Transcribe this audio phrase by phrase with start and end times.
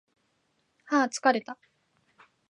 [0.85, 1.59] はー疲れた